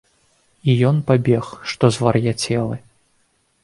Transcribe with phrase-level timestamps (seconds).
[0.69, 2.85] І ён пабег, што звар'яцелы.